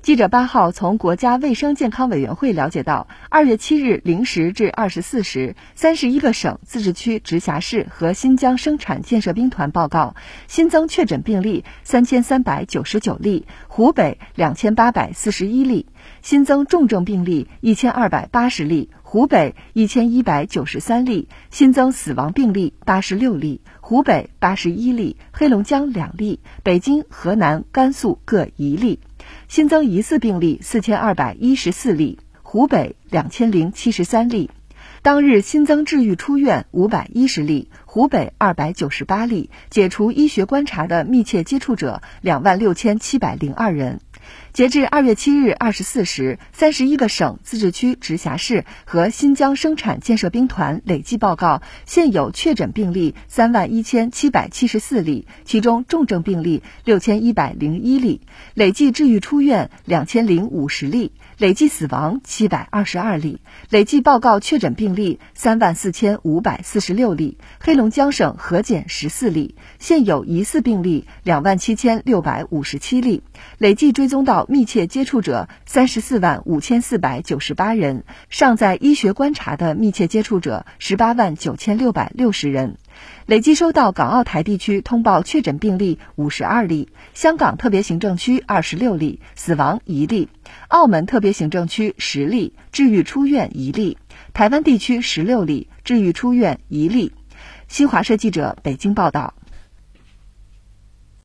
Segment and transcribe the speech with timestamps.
[0.00, 10.14] 记者八号从国家卫生健康委员会了解到，二月七日零时至二十四时，三十一个省、自治区、直辖市和新疆生产建设兵团报告
[10.46, 15.84] 新增确诊病例三千三百九十九例，湖北两千八百四十一例；
[16.22, 29.00] 新增重症病例一千二百八十例，湖北一千一百九十三例；新增死亡病例八十六例，湖北八十一例，黑龙江两例，北京、河南、甘肃各一例。
[29.48, 34.50] 新增疑似病例四千二百一十四例，湖北两千零七十三例。
[35.00, 39.48] 当日新增治愈出院五百一十例，湖北二百九十八例。
[39.70, 44.00] 解除医学观察的密切接触者两万六千七百零二人。
[44.52, 58.20] 截至二月七日二十四时，三十一个省、自治区、直辖市和新疆生产建设兵团累计报告现有确诊病例三万一千七百七十四例，其中重症病例六千一百零一例，
[58.54, 67.38] 累计治愈出院两千零五十例，累计死亡七百二十二例，累计报告确诊病例三万四千五百四十六例。
[67.60, 73.22] 黑龙江省核检十四例，现有疑似病例两万七千六百五十七例，
[73.56, 74.17] 累计追踪。
[74.24, 82.76] 到密切接触者三十四万五千四百九十八人，尚在医学观察的密切接触者十八万九千六百六十人，
[83.26, 90.28] 累计收到港澳台地区通报确诊病例五十二例，香港特别行政区二十六例，死亡一例；
[90.68, 93.96] 澳门特别行政区十例，治愈出院一例；
[94.32, 97.12] 台湾地区十六例，治愈出院一例。
[97.68, 99.34] 新华社记者北京报道。